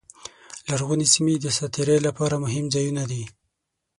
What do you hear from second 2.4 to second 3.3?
مهم ځایونه دي.